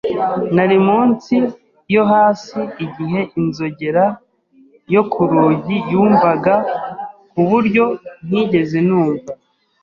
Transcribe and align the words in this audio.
Nari 0.55 0.77
mu 0.85 0.97
nsi 1.09 1.37
yo 1.93 2.03
hasi 2.11 2.59
igihe 2.85 3.19
inzogera 3.39 4.05
yo 4.93 5.03
ku 5.11 5.21
rugi 5.29 5.77
yumvaga, 5.91 6.55
ku 7.31 7.41
buryo 7.49 7.85
ntigeze 8.27 8.77
numva. 8.87 9.31